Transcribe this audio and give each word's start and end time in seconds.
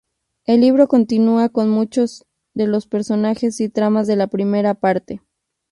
El 0.47 0.61
libro 0.61 0.87
continua 0.87 1.49
con 1.49 1.69
muchos 1.69 2.25
de 2.55 2.65
los 2.65 2.87
personajes 2.87 3.61
y 3.61 3.69
tramas 3.69 4.07
de 4.07 4.15
la 4.15 4.25
primera 4.25 4.73
parte. 4.73 5.21